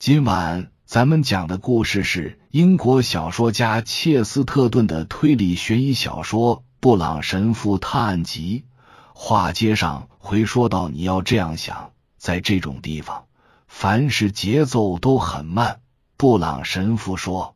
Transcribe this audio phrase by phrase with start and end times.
[0.00, 8.64] 今晚咱们讲的故事是英国小说家切斯特顿的推理悬疑小说《布朗神父探案集》。
[9.12, 13.26] 话接上回说到，你要这样想，在这种地方，
[13.68, 15.82] 凡事节奏都很慢。
[16.16, 17.54] 布朗神父说：“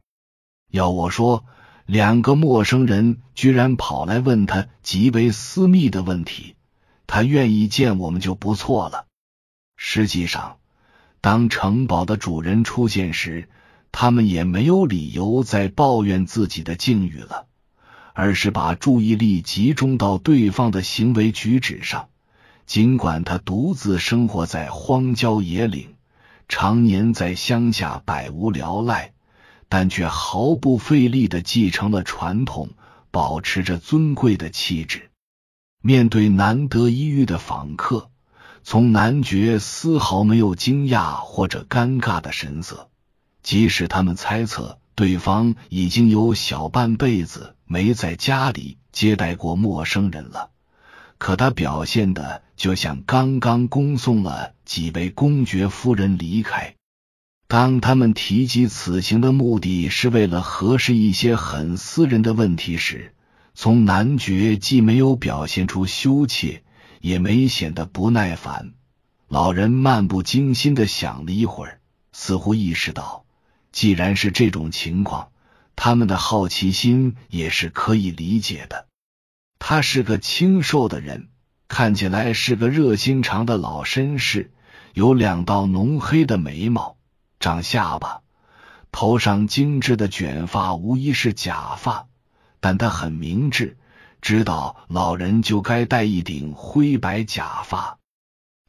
[0.70, 1.46] 要我说，
[1.86, 6.56] 两个陌生人居然跑来问他极为私密的问题，
[7.06, 9.06] 他愿意见我们就不错了。
[9.78, 10.58] 实际上，
[11.24, 13.48] 当城堡的主人出现时，
[13.92, 17.46] 他们也没有理由再抱怨自己的境遇了，
[18.12, 22.10] 而是把注意力集中到对方的行为举止上。
[22.66, 25.94] 尽管他独自生活在荒郊野岭。”
[26.46, 29.14] 常年在乡下百无聊赖，
[29.70, 32.68] 但却毫不费力的继承了传统，
[33.10, 35.08] 保持着尊贵的气质。
[35.80, 38.10] 面对难得一遇的访客，
[38.66, 42.88] 从男爵丝毫没有惊讶或者尴尬的神色，
[43.42, 50.48] 即使他们猜测对方已经有小半辈子没在家里接待过陌生人了。
[51.18, 56.74] 可他表现的就像刚刚恭送了几位公爵夫人离开。
[57.46, 63.14] 当他们提及此行的目的是为了核实一些很私人的问题时，
[63.54, 66.63] 从男爵既没有表现出羞怯，
[67.04, 68.72] 也没显得不耐烦。
[69.28, 71.80] 老人漫不经心的想了一会儿，
[72.12, 73.26] 似乎意识到，
[73.72, 75.28] 既然是这种情况，
[75.76, 78.86] 他们的好奇心也是可以理解的。
[79.58, 81.28] 他是个清瘦的人，
[81.68, 84.50] 看起来是个热心肠的老绅士，
[84.94, 86.96] 有两道浓黑的眉毛，
[87.38, 88.22] 长下巴，
[88.92, 92.06] 头上精致的卷发无疑是假发，
[92.60, 93.76] 但他很明智，
[94.24, 97.98] 知道老人就该戴一顶灰白假发。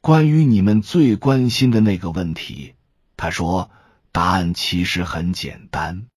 [0.02, 2.74] 关于你们最关心的那个问题，
[3.16, 3.70] 他说，
[4.12, 6.08] 答案其实很简单，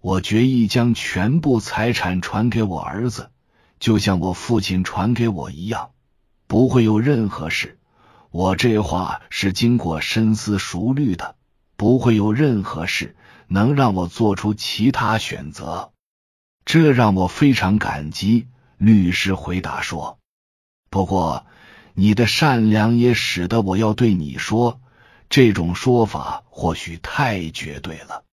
[0.00, 3.32] 我决意将全部财产传给我儿子。
[3.80, 5.90] 就像我父亲传给我一样，
[6.46, 7.76] 不会有任何事。
[8.30, 11.34] 我这话是经过深思熟虑的，
[11.76, 13.16] 不会有任何事
[13.48, 15.90] 能让我做出其他选择。
[16.64, 18.46] 这让我非常感激。
[18.80, 20.18] 律师回答说
[20.88, 21.44] ：“不过，
[21.92, 24.80] 你的善良也使得我要对你说，
[25.28, 28.24] 这种说法或许太绝对了。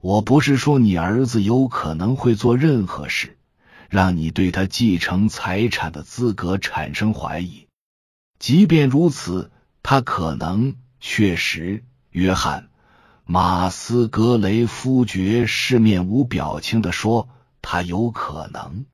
[0.00, 3.38] 我不是说你儿子有可能会做任何事。”
[3.90, 7.68] 让你对他继承财产的资格产生怀疑。
[8.40, 9.52] 即便如此，
[9.84, 11.84] 他可能确实。
[12.10, 12.62] 约翰·
[13.24, 17.28] 马斯格雷夫爵士面无表情的说
[17.62, 18.84] ：“他有可能。”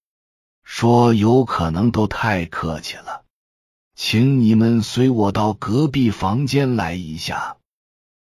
[0.72, 3.24] 说有可能都太客气了。
[3.96, 7.56] 请你们随我到隔壁房间来一下。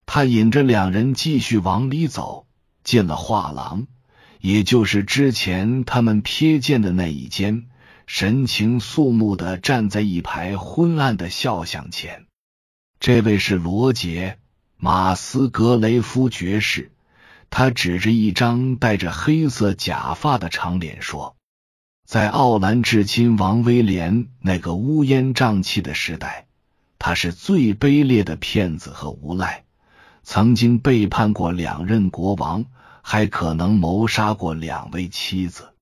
[0.05, 2.45] 他引着两人继续往里走，
[2.83, 3.87] 进了画廊。
[4.39, 7.65] 也就是之前他们瞥见的那一间，
[8.05, 12.27] 神情肃穆的站在一排昏暗的肖像前。
[12.99, 14.37] 这位是罗杰·
[14.77, 16.91] 马斯格雷夫爵士。
[17.49, 21.35] 他指着一张戴着黑色假发的长脸说
[22.05, 26.47] ：“在奥兰至亲王威廉那个乌烟瘴气的时代，
[26.97, 29.65] 他是最卑劣的骗子和无赖，
[30.23, 32.65] 曾经背叛过两任国王。”
[33.07, 35.75] 还可能谋杀过两位妻子，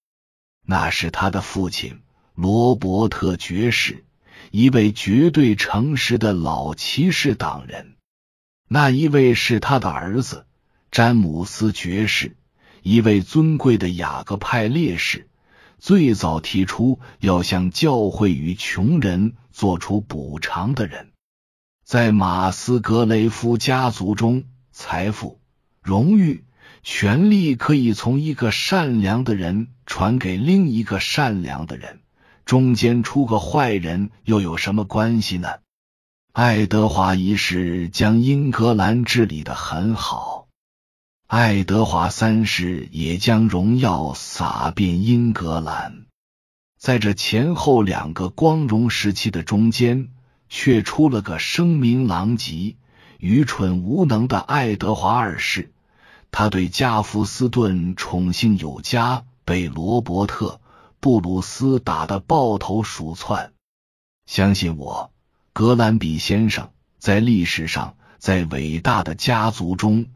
[0.65, 2.01] 那是他的父亲
[2.35, 4.03] 罗伯特爵士，
[4.51, 7.95] 一位绝对诚实的老骑士党人；
[8.67, 10.45] 那一位是他的儿子
[10.91, 12.35] 詹姆斯爵士，
[12.81, 15.29] 一位尊贵的雅各派烈士，
[15.83, 21.09] 最早提出要向教会与穷人做出补偿的人。
[21.83, 25.41] 在马斯格雷夫家族中，财富、
[25.81, 26.45] 荣誉。
[26.83, 31.99] 权力可以从一个善良的人传给另一个善良的人，
[32.45, 35.49] 中间出个坏人又有什么关系呢？
[36.31, 40.42] 爱德华一世将英格兰治理的很好，
[41.27, 46.05] 爱德华三世也将荣耀洒遍英格兰。
[46.77, 50.09] 在这前后两个光荣时期的中间，
[50.49, 52.75] 却出了个声名狼藉、
[53.17, 55.71] 愚蠢无能的爱德华二世。
[56.29, 60.47] 他对加福斯顿宠幸有加，被罗伯特·
[60.99, 63.53] 布鲁斯打得抱头鼠窜。
[64.25, 65.11] 相信我，
[65.51, 70.07] 格兰比先生，在历史上，在伟大的家族中，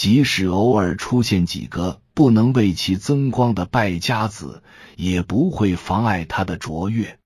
[0.00, 4.62] 即使偶尔出现几个不能为其增光的败家子，
[4.96, 7.18] 也不会妨碍他的卓越。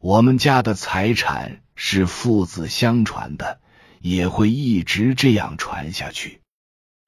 [0.00, 3.60] 我们家的财产是父子相传的，
[4.00, 6.40] 也会一直这样传下去。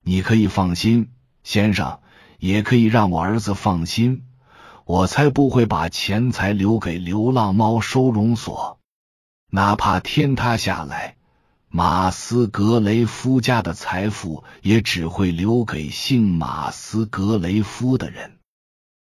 [0.04, 1.10] 你可以放心，
[1.42, 1.98] 先生，
[2.38, 4.22] 也可以让我儿子放心，
[4.84, 8.78] 我才不会把钱财留给流浪猫收容所。
[9.50, 11.16] 哪怕天塌下来，
[11.74, 18.38] 马斯格雷夫家的财富也只会留给姓马斯格雷夫的人。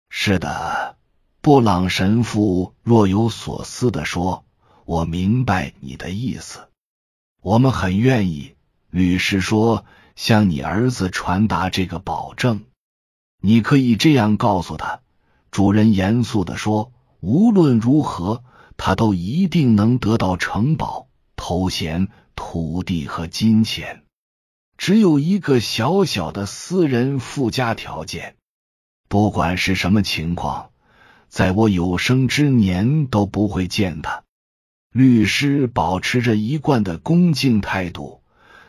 [0.10, 0.96] 是的。
[1.42, 4.46] 布朗神父若有所思的说
[4.86, 6.70] ：“我明白你的意思，
[7.42, 8.56] 我们很愿意。”
[8.90, 9.84] 律师说
[10.16, 12.62] ：“向你儿子传达这个保证，
[13.42, 15.02] 你可以这样告诉他。”
[15.52, 18.46] 主人严肃的说：“无论如何，
[18.78, 24.04] 他都一定能得到城堡、头衔、土地和金钱。
[24.78, 28.36] 只有一个小小的私人附加条件，
[29.08, 30.70] 不管是什么情况。”
[31.32, 34.24] 在我有生之年都不会见他。
[34.92, 38.22] 律师保持着一贯的恭敬态度，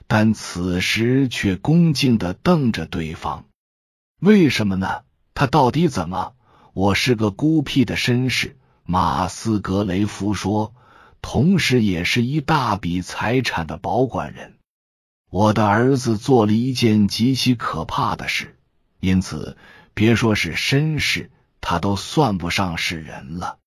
[0.07, 3.47] 但此时却恭敬的瞪着对方。
[4.21, 5.03] 为什么呢？
[5.35, 6.35] 他到底怎么？
[6.73, 10.73] 我是个孤僻的绅士，马斯格雷夫说，
[11.23, 14.59] 同时也是一大笔财产的保管人。
[15.31, 18.59] 我的儿子做了一件极其可怕的事，
[19.01, 19.57] 因此
[19.95, 21.31] 别说是绅士。
[21.65, 23.59] 他都算不上是人了，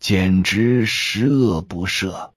[0.00, 2.32] 简直十恶不赦。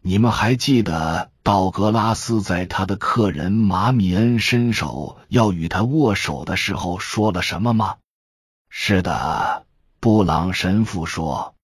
[0.00, 7.96] 你们还记得道格拉斯在他的客人马米恩伸手要与他握手的时候说了什么吗？
[8.70, 9.66] 是的，
[9.98, 11.56] 布朗神父说：“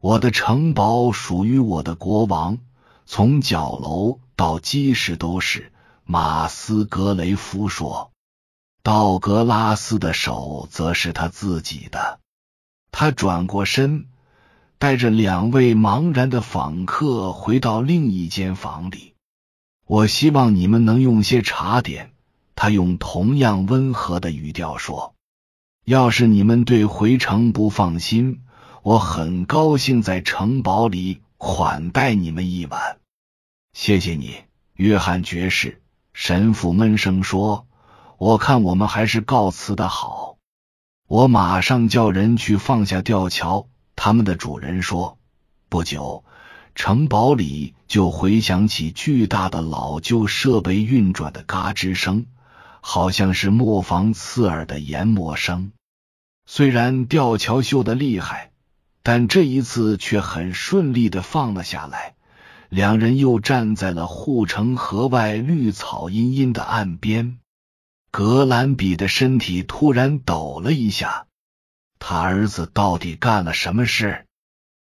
[0.00, 2.58] 我的城堡属于我的国王，
[3.06, 5.72] 从角楼到基石都是。”
[6.08, 8.12] 马斯格雷夫说。
[8.84, 12.20] 道格拉斯的手则是他自己的。
[12.92, 14.06] 他转过身，
[14.78, 19.14] 带着两位茫然的访客回到另一间房里。
[19.88, 22.12] 我希望你们能用些茶点。
[22.54, 25.14] 他用同样温和的语调说
[25.84, 28.42] ：“要是你们对回城不放心，
[28.86, 33.00] 我很高兴在城堡里款待你们一晚。”
[33.74, 34.36] 谢谢你，
[34.74, 35.82] 约翰爵士。
[36.12, 37.66] 神父闷声说。
[38.16, 40.36] 我看我们还是告辞的好。
[41.08, 43.66] 我马上叫人去放下吊桥。
[43.96, 45.18] 他们的主人说，
[45.68, 46.22] 不久
[46.76, 52.26] 城堡里就回响起巨大的老旧设备运转的嘎吱声，
[52.80, 55.72] 好像是磨坊刺耳的研磨声。
[56.46, 58.52] 虽然吊桥锈得厉害，
[59.08, 62.16] 但这一次却很顺利的放了下来。
[62.68, 67.38] 两人又站在了护城河外绿草茵茵的岸边。
[68.10, 71.28] 格兰比的身体突然抖了一下，
[72.00, 74.26] 他儿子到底干了什么事？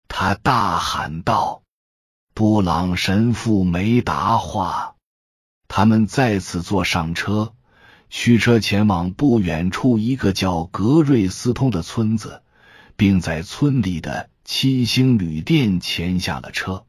[0.08, 1.62] 他大喊道。
[2.34, 4.96] 布朗神父没答话。
[5.68, 7.52] 他们再次坐上车，
[8.10, 12.42] 驱车前往不远处一个叫格瑞斯通的村子，
[12.98, 16.84] 并在村里的七星旅店签下了车。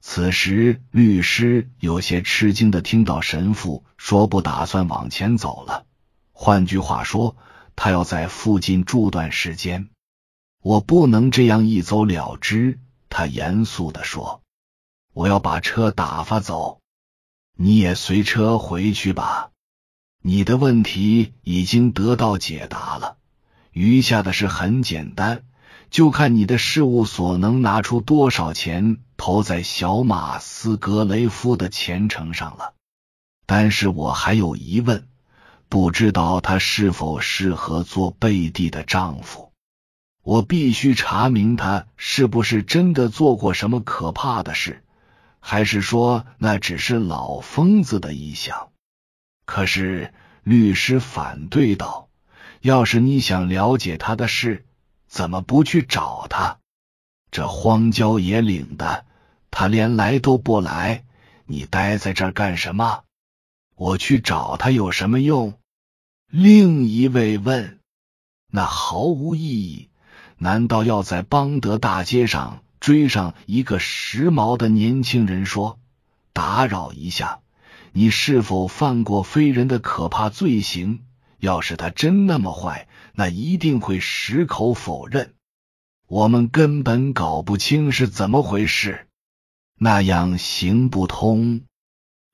[0.00, 5.84] 此时，律师有些吃惊的听到神父说：“不打算往前走了。”
[6.32, 7.36] 换句话说，
[7.74, 9.88] 他要在附近住段时间。
[10.62, 12.78] 我不能这样一走了之。”
[13.10, 14.42] 他严肃的说
[15.12, 16.80] ，“我要把车打发走，
[17.56, 19.50] 你也随车回去吧。
[20.22, 23.18] 你的问题已经得到解答了，
[23.72, 25.42] 余下的事很简单。”
[25.90, 32.72] 就看你的事务所能拿出多少钱投在小马斯格雷夫的前程上了。
[33.44, 35.06] 但是我还有疑问，
[35.68, 39.52] 不知道他是否适合做贝蒂的丈夫。
[40.22, 44.82] 我必须查明他是不是真的做过什么可怕的事，
[45.40, 48.70] 还是说那只是老疯子的臆想。
[49.44, 52.08] 可是律师反对道
[52.62, 54.64] ：“要是你想了解他的事。”
[55.12, 56.56] 怎么不去找他？
[57.30, 59.04] 这荒郊野岭的，
[59.50, 61.04] 他连来都不来，
[61.44, 63.02] 你待在这儿干什么？
[63.76, 65.52] 我去找他有什么用？
[66.30, 67.78] 另一位问。
[68.50, 69.90] 那毫无意义。
[70.38, 75.78] 难道要在邦德大街上追上一个时髦的年轻人说
[76.32, 77.40] ：“打扰一下，
[77.92, 81.04] 你是否犯过非人的可怕罪行？”
[81.42, 85.34] 要是他真那么坏，那一定会矢口否认。
[86.06, 89.08] 我们根本搞不清是怎么回事，
[89.76, 91.62] 那样行不通。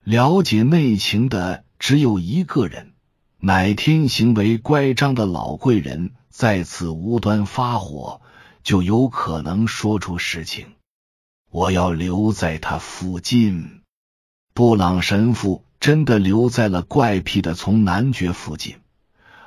[0.03, 2.93] 了解内情的只有一个人。
[3.39, 8.21] 哪天行为乖张的老贵人再次无端发火，
[8.61, 10.67] 就有可能说出实情。
[11.49, 13.81] 我要留在他附近。
[14.53, 18.75] 布朗神父真的留在了怪癖的从男爵附近，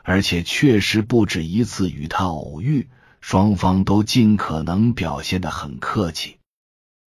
[0.02, 2.88] 而且确实不止一次与他偶遇，
[3.20, 6.36] 双方都尽可能表现的很客气。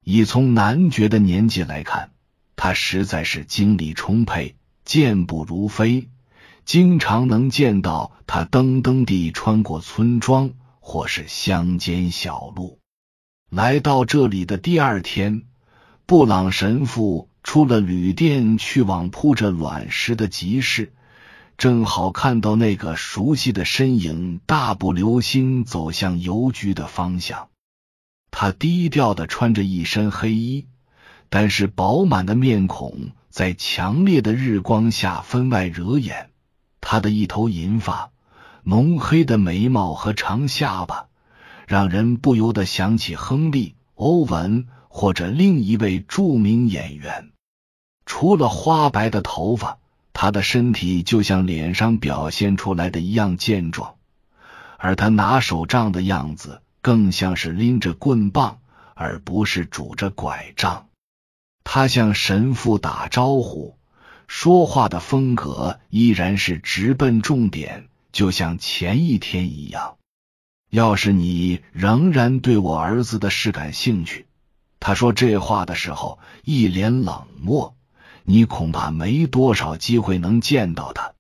[0.04, 2.12] 以从男爵的年纪来看，
[2.56, 6.10] 他实在是精力充沛，健步如飞，
[6.64, 12.80] 经常能见到他噔噔地穿过村庄或是乡间小路。
[13.50, 15.44] 来到这里的第二天，
[16.06, 17.30] 布朗神父。
[17.48, 20.94] 出了旅店，去往铺着卵石的集市，
[21.58, 27.50] 正好看到那个熟悉的身影大步流星走向邮局的方向。
[28.30, 30.66] 他低调的穿着一身黑衣，
[31.30, 36.30] 但是饱满的面孔在强烈的日光下分外惹眼。
[36.82, 38.12] 他的一头银发、
[38.64, 41.08] 浓黑的眉毛和长下巴，
[41.66, 47.32] 让人不由得想起亨利·欧文或者另一位著名演员。
[48.06, 49.80] 除了花白的头发，
[50.18, 53.96] 他的身体就像脸上表现出来的一样健壮，
[54.78, 58.60] 而他拿手杖的样子更像是拎着棍棒，
[58.94, 60.88] 而不是拄着拐杖。
[61.66, 63.76] 他向神父打招呼，
[64.26, 69.98] 说话的风格依然是直奔重点，就像前一天一样。
[70.70, 74.28] 要是你仍然对我儿子的事感兴趣，
[74.80, 77.76] 他说这话的时候一脸冷漠。
[78.28, 81.14] 你恐怕没多少机会能见到他，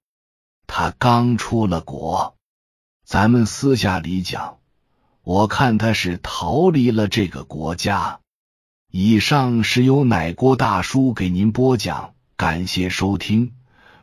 [0.65, 2.35] 他刚出了国。
[3.05, 4.57] 咱们私下里讲，
[5.21, 8.19] 我看他是逃离了这个国家。
[8.91, 13.53] 以上是由奶锅大叔给您播讲，感谢收听。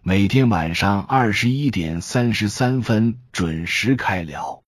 [0.02, 4.61] 每天晚上二十一点三十三分准时开聊。